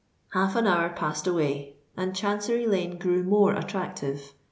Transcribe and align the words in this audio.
Half 0.33 0.55
an 0.55 0.65
hour 0.65 0.89
passed 0.89 1.27
away; 1.27 1.75
and 1.95 2.15
Chancery 2.15 2.65
Lane 2.65 2.97
grew 2.97 3.21
more 3.23 3.53
attractive. 3.55 4.33